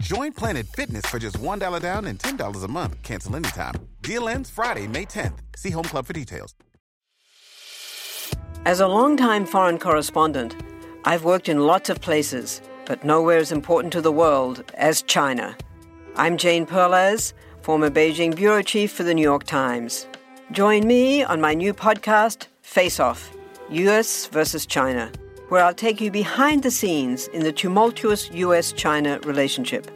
Join 0.00 0.32
Planet 0.32 0.66
Fitness 0.66 1.06
for 1.06 1.18
just 1.18 1.38
$1 1.38 1.80
down 1.80 2.04
and 2.04 2.18
$10 2.18 2.64
a 2.64 2.68
month. 2.68 3.02
Cancel 3.02 3.34
anytime. 3.36 3.74
Deal 4.00 4.28
ends 4.28 4.48
Friday, 4.48 4.86
May 4.86 5.04
10th. 5.04 5.38
See 5.56 5.70
Home 5.70 5.84
Club 5.84 6.06
for 6.06 6.12
details. 6.12 6.54
As 8.64 8.80
a 8.80 8.86
longtime 8.86 9.44
foreign 9.44 9.78
correspondent, 9.78 10.54
I've 11.04 11.24
worked 11.24 11.48
in 11.48 11.66
lots 11.66 11.90
of 11.90 12.00
places, 12.00 12.60
but 12.86 13.04
nowhere 13.04 13.38
as 13.38 13.50
important 13.50 13.92
to 13.94 14.00
the 14.00 14.12
world 14.12 14.62
as 14.74 15.02
China. 15.02 15.56
I'm 16.16 16.36
Jane 16.36 16.66
Perlez, 16.66 17.32
former 17.62 17.90
Beijing 17.90 18.36
bureau 18.36 18.62
chief 18.62 18.92
for 18.92 19.02
the 19.02 19.14
New 19.14 19.22
York 19.22 19.44
Times. 19.44 20.06
Join 20.52 20.86
me 20.86 21.24
on 21.24 21.40
my 21.40 21.54
new 21.54 21.74
podcast, 21.74 22.46
Face 22.62 23.00
Off 23.00 23.32
US 23.70 24.26
versus 24.26 24.64
China, 24.64 25.10
where 25.48 25.64
I'll 25.64 25.74
take 25.74 26.00
you 26.00 26.10
behind 26.10 26.62
the 26.62 26.70
scenes 26.70 27.28
in 27.28 27.42
the 27.42 27.52
tumultuous 27.52 28.30
US 28.32 28.72
China 28.72 29.18
relationship. 29.24 29.90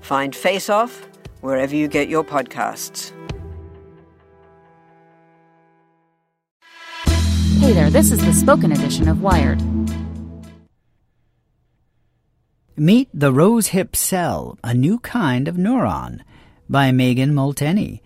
Find 0.00 0.34
Face 0.34 0.68
Off 0.68 1.06
wherever 1.40 1.74
you 1.74 1.88
get 1.88 2.08
your 2.08 2.24
podcasts. 2.24 3.12
Hey 7.60 7.72
there, 7.72 7.90
this 7.90 8.10
is 8.10 8.24
the 8.24 8.32
spoken 8.32 8.72
edition 8.72 9.08
of 9.08 9.22
Wired. 9.22 9.60
Meet 12.76 13.10
the 13.12 13.32
rose 13.32 13.68
hip 13.68 13.94
cell, 13.94 14.58
a 14.64 14.72
new 14.72 14.98
kind 15.00 15.46
of 15.48 15.56
neuron, 15.56 16.20
by 16.68 16.92
Megan 16.92 17.34
Molteni. 17.34 18.00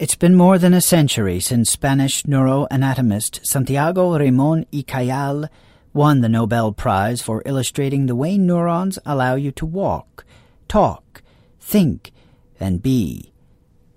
It's 0.00 0.14
been 0.14 0.34
more 0.34 0.56
than 0.56 0.72
a 0.72 0.80
century 0.80 1.40
since 1.40 1.70
Spanish 1.70 2.22
neuroanatomist 2.22 3.44
Santiago 3.44 4.18
Ramon 4.18 4.64
y 4.72 4.82
Cajal 4.82 5.50
won 5.92 6.22
the 6.22 6.28
Nobel 6.30 6.72
Prize 6.72 7.20
for 7.20 7.42
illustrating 7.44 8.06
the 8.06 8.14
way 8.14 8.38
neurons 8.38 8.98
allow 9.04 9.34
you 9.34 9.52
to 9.52 9.66
walk, 9.66 10.24
talk, 10.68 11.20
think, 11.60 12.12
and 12.58 12.82
be. 12.82 13.34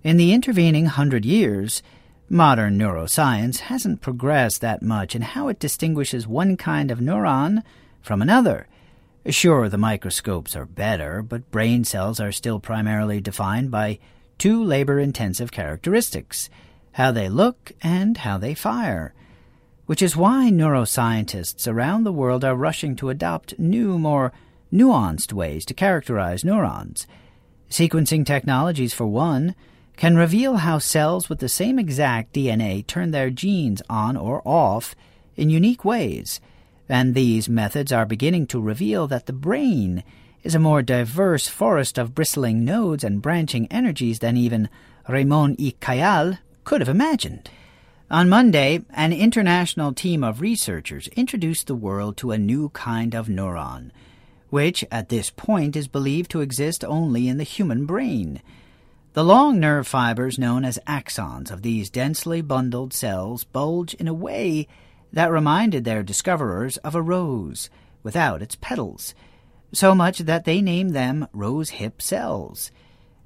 In 0.04 0.18
the 0.18 0.34
intervening 0.34 0.88
hundred 0.88 1.24
years, 1.24 1.82
Modern 2.28 2.78
neuroscience 2.78 3.60
hasn't 3.72 4.02
progressed 4.02 4.60
that 4.60 4.82
much 4.82 5.16
in 5.16 5.22
how 5.22 5.48
it 5.48 5.58
distinguishes 5.58 6.28
one 6.28 6.58
kind 6.58 6.92
of 6.92 7.00
neuron 7.00 7.64
from 8.02 8.22
another. 8.22 8.68
Sure, 9.30 9.70
the 9.70 9.78
microscopes 9.78 10.54
are 10.54 10.66
better, 10.66 11.22
but 11.22 11.50
brain 11.50 11.86
cells 11.86 12.20
are 12.20 12.34
still 12.34 12.60
primarily 12.60 13.22
defined 13.22 13.72
by 13.72 14.00
two 14.38 14.64
labor 14.64 15.00
intensive 15.00 15.52
characteristics 15.52 16.50
how 16.94 17.12
they 17.12 17.28
look 17.28 17.72
and 17.82 18.18
how 18.18 18.38
they 18.38 18.54
fire. 18.54 19.14
Which 19.86 20.02
is 20.02 20.16
why 20.16 20.50
neuroscientists 20.52 21.68
around 21.68 22.04
the 22.04 22.14
world 22.14 22.46
are 22.46 22.56
rushing 22.56 22.96
to 22.98 23.10
adopt 23.10 23.60
new, 23.60 24.00
more 24.00 24.32
nuanced 24.72 25.34
ways 25.34 25.66
to 25.66 25.74
characterize 25.74 26.46
neurons. 26.46 27.06
Sequencing 27.70 28.26
technologies, 28.26 28.94
for 28.94 29.08
one, 29.08 29.56
can 29.98 30.16
reveal 30.16 30.58
how 30.58 30.80
cells 30.80 31.30
with 31.30 31.40
the 31.40 31.50
same 31.50 31.78
exact 31.78 32.34
DNA 32.34 32.86
turn 32.86 33.12
their 33.12 33.30
genes 33.30 33.82
on 33.90 34.16
or 34.16 34.42
off 34.46 34.96
in 35.36 35.50
unique 35.50 35.84
ways, 35.84 36.40
and 36.88 37.14
these 37.14 37.50
methods 37.50 37.92
are 37.92 38.06
beginning 38.06 38.48
to 38.48 38.62
reveal 38.62 39.08
that 39.08 39.26
the 39.26 39.34
brain 39.34 40.04
is 40.44 40.54
a 40.54 40.60
more 40.60 40.82
diverse 40.82 41.48
forest 41.48 41.98
of 41.98 42.14
bristling 42.14 42.66
nodes 42.66 43.04
and 43.04 43.22
branching 43.22 43.66
energies 43.72 44.20
than 44.20 44.36
even 44.38 44.70
Ramon 45.08 45.56
y 45.58 45.74
Cajal 45.80 46.38
could 46.64 46.82
have 46.82 46.90
imagined. 46.90 47.50
On 48.12 48.30
Monday, 48.30 48.82
an 48.94 49.14
international 49.14 49.94
team 49.94 50.24
of 50.24 50.42
researchers 50.42 51.08
introduced 51.10 51.68
the 51.68 51.76
world 51.76 52.18
to 52.18 52.32
a 52.32 52.38
new 52.38 52.70
kind 52.70 53.16
of 53.16 53.28
neuron, 53.28 53.92
which 54.50 54.86
at 54.92 55.10
this 55.10 55.30
point 55.30 55.76
is 55.76 55.88
believed 55.88 56.30
to 56.32 56.42
exist 56.42 56.84
only 56.86 57.28
in 57.28 57.38
the 57.38 57.44
human 57.44 57.86
brain. 57.86 58.42
The 59.14 59.24
long 59.24 59.60
nerve 59.60 59.88
fibers 59.88 60.38
known 60.38 60.66
as 60.66 60.80
axons 60.86 61.50
of 61.50 61.62
these 61.62 61.90
densely 61.90 62.42
bundled 62.42 62.94
cells 62.94 63.46
bulge 63.46 63.94
in 63.96 64.08
a 64.08 64.14
way 64.14 64.68
that 65.12 65.32
reminded 65.32 65.86
their 65.86 66.04
discoverers 66.04 66.78
of 66.78 66.96
a 66.96 67.02
rose 67.02 67.70
without 68.04 68.42
its 68.42 68.56
petals, 68.56 69.16
so 69.74 69.94
much 69.96 70.20
that 70.20 70.46
they 70.46 70.62
name 70.62 70.90
them 70.90 71.28
rose 71.34 71.72
hip 71.72 72.02
cells. 72.02 72.72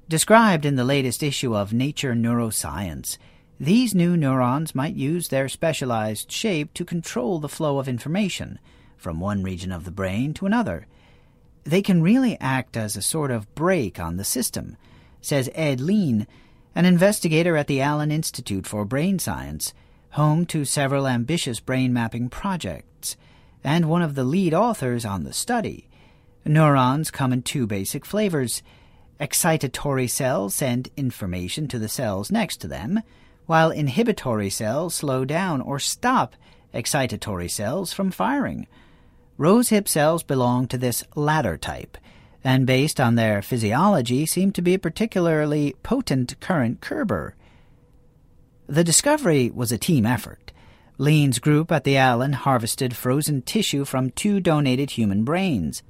Described 0.08 0.64
in 0.64 0.76
the 0.76 0.84
latest 0.84 1.22
issue 1.22 1.54
of 1.54 1.72
Nature 1.72 2.14
Neuroscience, 2.14 3.18
these 3.60 3.94
new 3.94 4.16
neurons 4.16 4.74
might 4.74 4.94
use 4.94 5.28
their 5.28 5.48
specialized 5.48 6.32
shape 6.32 6.72
to 6.74 6.84
control 6.84 7.38
the 7.38 7.48
flow 7.48 7.78
of 7.78 7.88
information 7.88 8.58
from 8.96 9.20
one 9.20 9.42
region 9.42 9.70
of 9.72 9.84
the 9.84 9.90
brain 9.90 10.32
to 10.34 10.46
another. 10.46 10.86
They 11.64 11.82
can 11.82 12.02
really 12.02 12.38
act 12.40 12.76
as 12.76 12.96
a 12.96 13.02
sort 13.02 13.30
of 13.30 13.54
brake 13.54 14.00
on 14.00 14.16
the 14.16 14.24
system 14.24 14.76
says 15.20 15.50
Ed 15.54 15.80
Lein, 15.80 16.26
an 16.74 16.84
investigator 16.84 17.56
at 17.56 17.66
the 17.66 17.80
Allen 17.80 18.10
Institute 18.10 18.66
for 18.66 18.84
Brain 18.84 19.18
Science, 19.18 19.74
home 20.10 20.46
to 20.46 20.64
several 20.64 21.06
ambitious 21.06 21.60
brain 21.60 21.92
mapping 21.92 22.28
projects, 22.28 23.16
and 23.64 23.88
one 23.88 24.02
of 24.02 24.14
the 24.14 24.24
lead 24.24 24.54
authors 24.54 25.04
on 25.04 25.24
the 25.24 25.32
study. 25.32 25.87
Neurons 26.44 27.10
come 27.10 27.32
in 27.32 27.42
two 27.42 27.66
basic 27.66 28.04
flavors. 28.04 28.62
Excitatory 29.20 30.08
cells 30.08 30.54
send 30.54 30.88
information 30.96 31.68
to 31.68 31.78
the 31.78 31.88
cells 31.88 32.30
next 32.30 32.58
to 32.58 32.68
them, 32.68 33.02
while 33.46 33.70
inhibitory 33.70 34.50
cells 34.50 34.94
slow 34.94 35.24
down 35.24 35.60
or 35.60 35.78
stop 35.78 36.36
excitatory 36.72 37.50
cells 37.50 37.92
from 37.92 38.10
firing. 38.10 38.66
Rosehip 39.38 39.88
cells 39.88 40.22
belong 40.22 40.68
to 40.68 40.78
this 40.78 41.04
latter 41.14 41.56
type, 41.56 41.98
and 42.44 42.66
based 42.66 43.00
on 43.00 43.14
their 43.14 43.42
physiology 43.42 44.26
seem 44.26 44.52
to 44.52 44.62
be 44.62 44.74
a 44.74 44.78
particularly 44.78 45.74
potent 45.82 46.38
current 46.40 46.80
curber. 46.80 47.34
The 48.66 48.84
discovery 48.84 49.50
was 49.50 49.72
a 49.72 49.78
team 49.78 50.06
effort. 50.06 50.52
Lein's 50.98 51.38
group 51.38 51.72
at 51.72 51.84
the 51.84 51.96
Allen 51.96 52.32
harvested 52.32 52.94
frozen 52.94 53.42
tissue 53.42 53.84
from 53.84 54.10
two 54.10 54.40
donated 54.40 54.90
human 54.90 55.24
brains 55.24 55.82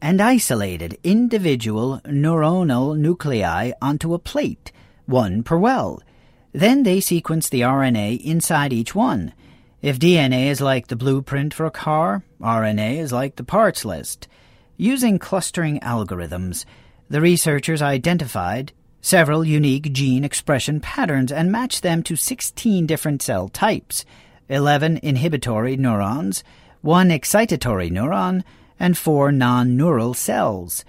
and 0.00 0.20
isolated 0.20 0.98
individual 1.02 2.00
neuronal 2.04 2.96
nuclei 2.96 3.72
onto 3.80 4.14
a 4.14 4.18
plate, 4.18 4.72
one 5.06 5.42
per 5.42 5.56
well. 5.56 6.02
Then 6.52 6.82
they 6.82 7.00
sequence 7.00 7.48
the 7.48 7.62
RNA 7.62 8.20
inside 8.22 8.72
each 8.72 8.94
one. 8.94 9.32
If 9.82 9.98
DNA 9.98 10.46
is 10.46 10.60
like 10.60 10.86
the 10.86 10.96
blueprint 10.96 11.52
for 11.52 11.66
a 11.66 11.70
car, 11.70 12.22
RNA 12.40 12.98
is 12.98 13.12
like 13.12 13.36
the 13.36 13.44
parts 13.44 13.84
list. 13.84 14.28
Using 14.76 15.18
clustering 15.18 15.78
algorithms, 15.80 16.64
the 17.10 17.20
researchers 17.20 17.82
identified 17.82 18.72
several 19.00 19.44
unique 19.44 19.92
gene 19.92 20.24
expression 20.24 20.80
patterns 20.80 21.30
and 21.30 21.52
matched 21.52 21.82
them 21.82 22.02
to 22.02 22.16
16 22.16 22.86
different 22.86 23.20
cell 23.20 23.48
types 23.48 24.04
11 24.48 25.00
inhibitory 25.02 25.76
neurons, 25.76 26.44
1 26.82 27.08
excitatory 27.08 27.90
neuron, 27.90 28.42
and 28.84 28.98
4 28.98 29.32
non 29.32 29.78
neural 29.78 30.12
cells. 30.12 30.84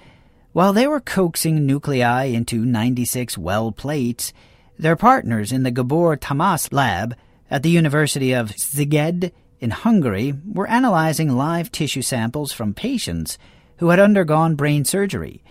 While 0.52 0.74
they 0.74 0.86
were 0.86 1.00
coaxing 1.00 1.66
nuclei 1.66 2.26
into 2.26 2.66
96 2.66 3.38
well 3.38 3.72
plates, 3.72 4.34
their 4.78 4.98
partners 4.98 5.54
in 5.54 5.64
the 5.64 5.72
Gabor 5.72 6.18
Tamas 6.18 6.74
lab 6.74 7.16
at 7.50 7.64
the 7.64 7.70
University 7.70 8.34
of 8.34 8.52
Szeged 8.52 9.32
in 9.62 9.72
Hungary 9.72 10.34
were 10.46 10.68
analyzing 10.68 11.38
live 11.38 11.72
tissue 11.72 12.02
samples 12.02 12.52
from 12.52 12.74
patients 12.74 13.38
who 13.78 13.88
had 13.88 14.00
undergone 14.00 14.56
brain 14.56 14.84
surgery. 14.84 15.42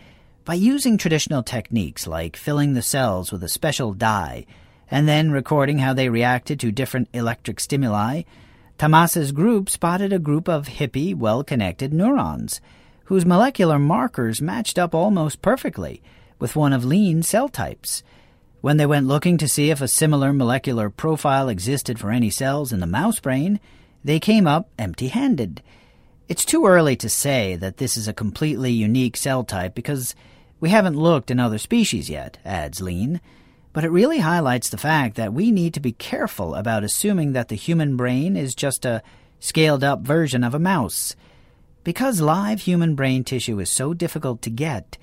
By 0.45 0.53
using 0.53 0.99
traditional 0.99 1.43
techniques 1.43 2.07
like 2.07 2.37
filling 2.37 2.75
the 2.75 2.83
cells 2.83 3.33
with 3.33 3.43
a 3.43 3.49
special 3.49 3.95
dye 3.95 4.45
and 4.91 5.09
then 5.09 5.31
recording 5.31 5.79
how 5.79 5.95
they 5.95 6.11
reacted 6.11 6.61
to 6.61 6.71
different 6.71 7.09
electric 7.15 7.59
stimuli, 7.59 8.25
Tamas's 8.79 9.33
group 9.33 9.71
spotted 9.71 10.13
a 10.13 10.19
group 10.19 10.49
of 10.49 10.67
hippie, 10.67 11.15
well 11.15 11.45
connected 11.45 11.93
neurons, 11.93 12.61
whose 13.05 13.25
molecular 13.25 13.79
markers 13.79 14.43
matched 14.43 14.79
up 14.79 14.95
almost 14.95 15.43
perfectly 15.43 16.03
with 16.39 16.57
one 16.57 16.73
of 16.73 16.85
Lein's 16.85 17.29
cell 17.29 17.49
types. 17.49 18.03
When 18.61 18.77
they 18.77 18.87
went 18.87 19.07
looking 19.07 19.37
to 19.39 19.49
see 19.49 19.71
if 19.71 19.81
a 19.81 19.89
similar 19.89 20.33
molecular 20.33 20.91
profile 20.91 21.49
existed 21.49 21.99
for 21.99 22.11
any 22.11 22.31
cells 22.31 22.73
in 22.73 22.81
the 22.81 22.87
mouse 22.87 23.21
brain, 23.21 23.61
they 24.03 24.19
came 24.19 24.47
up 24.47 24.69
empty 24.79 25.09
handed. 25.09 25.63
It's 26.29 26.45
too 26.45 26.67
early 26.67 26.97
to 26.97 27.09
say 27.09 27.57
that 27.57 27.77
this 27.77 27.97
is 27.97 28.09
a 28.09 28.15
completely 28.15 28.73
unique 28.73 29.17
cell 29.17 29.45
type 29.45 29.75
because 29.75 30.15
We 30.65 30.71
haven't 30.71 30.97
looked 30.97 31.31
in 31.31 31.39
other 31.39 31.59
species 31.59 32.09
yet, 32.09 32.39
adds 32.43 32.81
Lean, 32.81 33.21
but 33.75 33.85
it 33.85 33.91
really 33.91 34.21
highlights 34.21 34.71
the 34.71 34.79
fact 34.79 35.17
that 35.17 35.35
we 35.35 35.51
need 35.51 35.75
to 35.75 35.81
be 35.81 35.93
careful 35.93 36.55
about 36.55 36.85
assuming 36.85 37.33
that 37.33 37.49
the 37.49 37.57
human 37.57 37.97
brain 37.97 38.37
is 38.37 38.55
just 38.55 38.87
a 38.87 39.03
scaled 39.41 39.83
up 39.85 40.01
version 40.01 40.45
of 40.45 40.55
a 40.55 40.61
mouse. 40.61 41.17
Because 41.83 42.21
live 42.21 42.63
human 42.63 42.95
brain 42.95 43.25
tissue 43.25 43.59
is 43.59 43.69
so 43.69 43.93
difficult 43.93 44.41
to 44.43 44.51
get, 44.51 44.97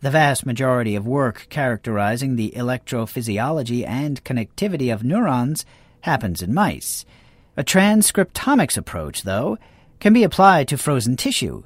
the 0.00 0.10
vast 0.10 0.46
majority 0.46 0.96
of 0.96 1.06
work 1.06 1.46
characterizing 1.50 2.34
the 2.34 2.52
electrophysiology 2.56 3.86
and 3.86 4.24
connectivity 4.24 4.92
of 4.92 5.04
neurons 5.04 5.66
happens 6.00 6.40
in 6.40 6.52
mice. 6.52 7.04
A 7.58 7.62
transcriptomics 7.62 8.78
approach, 8.78 9.22
though, 9.22 9.58
can 10.00 10.14
be 10.14 10.24
applied 10.24 10.66
to 10.68 10.78
frozen 10.78 11.16
tissue. 11.16 11.62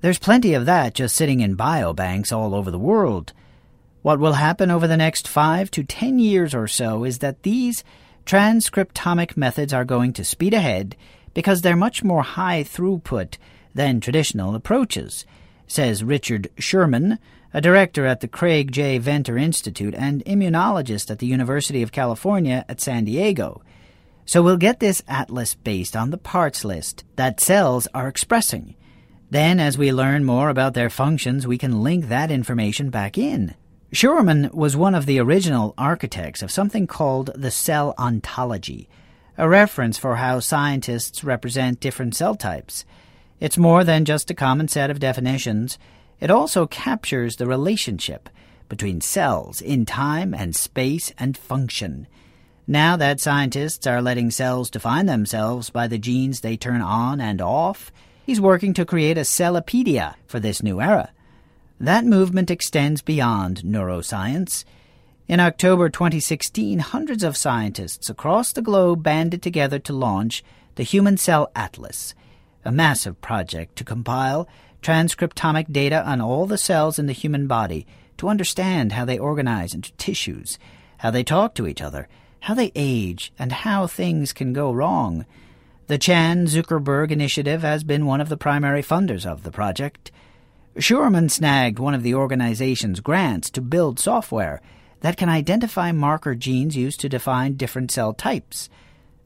There's 0.00 0.18
plenty 0.18 0.54
of 0.54 0.64
that 0.64 0.94
just 0.94 1.14
sitting 1.14 1.40
in 1.40 1.56
biobanks 1.56 2.32
all 2.34 2.54
over 2.54 2.70
the 2.70 2.78
world. 2.78 3.34
What 4.02 4.20
will 4.20 4.34
happen 4.34 4.70
over 4.70 4.86
the 4.86 4.96
next 4.96 5.26
five 5.26 5.70
to 5.72 5.82
ten 5.82 6.18
years 6.18 6.54
or 6.54 6.68
so 6.68 7.04
is 7.04 7.18
that 7.18 7.42
these 7.42 7.82
transcriptomic 8.24 9.36
methods 9.36 9.72
are 9.72 9.84
going 9.84 10.12
to 10.12 10.24
speed 10.24 10.54
ahead 10.54 10.96
because 11.34 11.62
they're 11.62 11.76
much 11.76 12.04
more 12.04 12.22
high 12.22 12.62
throughput 12.62 13.36
than 13.74 14.00
traditional 14.00 14.54
approaches, 14.54 15.26
says 15.66 16.04
Richard 16.04 16.48
Scheuermann, 16.58 17.18
a 17.52 17.60
director 17.60 18.06
at 18.06 18.20
the 18.20 18.28
Craig 18.28 18.70
J. 18.70 18.98
Venter 18.98 19.38
Institute 19.38 19.94
and 19.94 20.24
immunologist 20.24 21.10
at 21.10 21.18
the 21.18 21.26
University 21.26 21.82
of 21.82 21.92
California 21.92 22.64
at 22.68 22.80
San 22.80 23.04
Diego. 23.04 23.62
So 24.26 24.42
we'll 24.42 24.58
get 24.58 24.80
this 24.80 25.02
atlas 25.08 25.54
based 25.54 25.96
on 25.96 26.10
the 26.10 26.18
parts 26.18 26.64
list 26.64 27.04
that 27.16 27.40
cells 27.40 27.88
are 27.94 28.08
expressing. 28.08 28.74
Then, 29.30 29.58
as 29.58 29.78
we 29.78 29.92
learn 29.92 30.24
more 30.24 30.50
about 30.50 30.74
their 30.74 30.90
functions, 30.90 31.46
we 31.46 31.56
can 31.56 31.82
link 31.82 32.08
that 32.08 32.30
information 32.30 32.90
back 32.90 33.16
in. 33.16 33.54
Scheuermann 33.90 34.52
was 34.52 34.76
one 34.76 34.94
of 34.94 35.06
the 35.06 35.18
original 35.18 35.72
architects 35.78 36.42
of 36.42 36.50
something 36.50 36.86
called 36.86 37.30
the 37.34 37.50
cell 37.50 37.94
ontology, 37.96 38.86
a 39.38 39.48
reference 39.48 39.96
for 39.96 40.16
how 40.16 40.40
scientists 40.40 41.24
represent 41.24 41.80
different 41.80 42.14
cell 42.14 42.34
types. 42.34 42.84
It's 43.40 43.56
more 43.56 43.84
than 43.84 44.04
just 44.04 44.30
a 44.30 44.34
common 44.34 44.68
set 44.68 44.90
of 44.90 45.00
definitions, 45.00 45.78
it 46.20 46.30
also 46.30 46.66
captures 46.66 47.36
the 47.36 47.46
relationship 47.46 48.28
between 48.68 49.00
cells 49.00 49.62
in 49.62 49.86
time 49.86 50.34
and 50.34 50.54
space 50.54 51.10
and 51.18 51.38
function. 51.38 52.06
Now 52.66 52.94
that 52.96 53.20
scientists 53.20 53.86
are 53.86 54.02
letting 54.02 54.30
cells 54.30 54.68
define 54.68 55.06
themselves 55.06 55.70
by 55.70 55.86
the 55.86 55.96
genes 55.96 56.42
they 56.42 56.58
turn 56.58 56.82
on 56.82 57.22
and 57.22 57.40
off, 57.40 57.90
he's 58.26 58.38
working 58.38 58.74
to 58.74 58.84
create 58.84 59.16
a 59.16 59.24
cellopedia 59.24 60.16
for 60.26 60.38
this 60.40 60.62
new 60.62 60.78
era. 60.78 61.10
That 61.80 62.04
movement 62.04 62.50
extends 62.50 63.02
beyond 63.02 63.62
neuroscience. 63.62 64.64
In 65.28 65.38
October 65.38 65.88
2016, 65.88 66.80
hundreds 66.80 67.22
of 67.22 67.36
scientists 67.36 68.10
across 68.10 68.52
the 68.52 68.62
globe 68.62 69.02
banded 69.02 69.42
together 69.42 69.78
to 69.80 69.92
launch 69.92 70.42
the 70.74 70.82
Human 70.82 71.16
Cell 71.16 71.52
Atlas, 71.54 72.14
a 72.64 72.72
massive 72.72 73.20
project 73.20 73.76
to 73.76 73.84
compile 73.84 74.48
transcriptomic 74.82 75.70
data 75.70 76.04
on 76.04 76.20
all 76.20 76.46
the 76.46 76.58
cells 76.58 76.98
in 76.98 77.06
the 77.06 77.12
human 77.12 77.46
body 77.46 77.86
to 78.16 78.28
understand 78.28 78.92
how 78.92 79.04
they 79.04 79.18
organize 79.18 79.72
into 79.72 79.92
tissues, 79.92 80.58
how 80.98 81.10
they 81.10 81.22
talk 81.22 81.54
to 81.54 81.66
each 81.66 81.80
other, 81.80 82.08
how 82.40 82.54
they 82.54 82.72
age, 82.74 83.32
and 83.38 83.52
how 83.52 83.86
things 83.86 84.32
can 84.32 84.52
go 84.52 84.72
wrong. 84.72 85.24
The 85.86 85.98
Chan 85.98 86.46
Zuckerberg 86.46 87.12
Initiative 87.12 87.62
has 87.62 87.84
been 87.84 88.04
one 88.04 88.20
of 88.20 88.28
the 88.28 88.36
primary 88.36 88.82
funders 88.82 89.24
of 89.24 89.42
the 89.42 89.52
project. 89.52 90.10
Scheuermann 90.78 91.30
snagged 91.30 91.78
one 91.78 91.94
of 91.94 92.02
the 92.02 92.14
organization's 92.14 93.00
grants 93.00 93.50
to 93.50 93.60
build 93.60 93.98
software 93.98 94.60
that 95.00 95.16
can 95.16 95.28
identify 95.28 95.92
marker 95.92 96.34
genes 96.34 96.76
used 96.76 97.00
to 97.00 97.08
define 97.08 97.54
different 97.54 97.90
cell 97.90 98.12
types. 98.14 98.68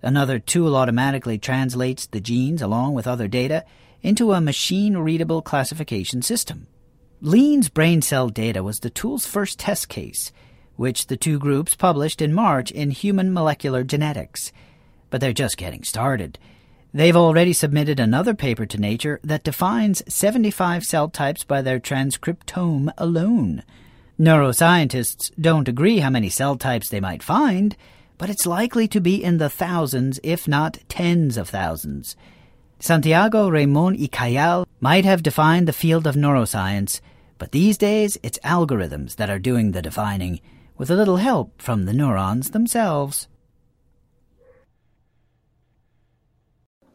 Another 0.02 0.38
tool 0.38 0.74
automatically 0.74 1.38
translates 1.38 2.06
the 2.06 2.20
genes 2.20 2.62
along 2.62 2.94
with 2.94 3.06
other 3.06 3.28
data 3.28 3.64
into 4.02 4.32
a 4.32 4.40
machine 4.40 4.96
readable 4.96 5.42
classification 5.42 6.22
system. 6.22 6.66
Lein's 7.20 7.68
brain 7.68 8.02
cell 8.02 8.28
data 8.28 8.62
was 8.62 8.80
the 8.80 8.90
tool's 8.90 9.26
first 9.26 9.58
test 9.58 9.88
case 9.88 10.32
which 10.76 11.06
the 11.06 11.16
two 11.16 11.38
groups 11.38 11.74
published 11.74 12.22
in 12.22 12.32
March 12.32 12.70
in 12.70 12.90
Human 12.90 13.32
Molecular 13.32 13.84
Genetics. 13.84 14.52
But 15.10 15.20
they're 15.20 15.32
just 15.32 15.56
getting 15.56 15.84
started. 15.84 16.38
They've 16.94 17.16
already 17.16 17.54
submitted 17.54 17.98
another 17.98 18.34
paper 18.34 18.66
to 18.66 18.78
Nature 18.78 19.18
that 19.24 19.44
defines 19.44 20.02
75 20.12 20.84
cell 20.84 21.08
types 21.08 21.42
by 21.42 21.62
their 21.62 21.80
transcriptome 21.80 22.92
alone. 22.98 23.62
Neuroscientists 24.20 25.30
don't 25.40 25.68
agree 25.68 26.00
how 26.00 26.10
many 26.10 26.28
cell 26.28 26.56
types 26.56 26.90
they 26.90 27.00
might 27.00 27.22
find, 27.22 27.76
but 28.18 28.28
it's 28.28 28.44
likely 28.44 28.86
to 28.88 29.00
be 29.00 29.24
in 29.24 29.38
the 29.38 29.48
thousands, 29.48 30.20
if 30.22 30.46
not 30.46 30.78
tens 30.88 31.38
of 31.38 31.48
thousands. 31.48 32.14
Santiago 32.78 33.48
Ramon 33.48 33.96
y 33.98 34.08
Cajal 34.12 34.66
might 34.78 35.06
have 35.06 35.22
defined 35.22 35.66
the 35.66 35.72
field 35.72 36.06
of 36.06 36.14
neuroscience, 36.14 37.00
but 37.38 37.52
these 37.52 37.78
days 37.78 38.18
it's 38.22 38.38
algorithms 38.40 39.16
that 39.16 39.30
are 39.30 39.38
doing 39.38 39.72
the 39.72 39.80
defining, 39.80 40.40
with 40.76 40.90
a 40.90 40.96
little 40.96 41.16
help 41.16 41.62
from 41.62 41.86
the 41.86 41.94
neurons 41.94 42.50
themselves. 42.50 43.28